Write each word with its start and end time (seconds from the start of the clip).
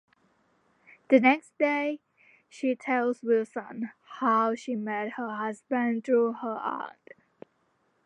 The 1.11 1.19
next 1.19 1.55
day, 1.59 1.99
she 2.49 2.73
tells 2.75 3.21
Wilson 3.21 3.91
how 4.17 4.55
she 4.55 4.75
met 4.75 5.09
her 5.11 5.29
husband 5.35 6.05
through 6.05 6.33
her 6.41 6.57
aunt. 6.57 7.09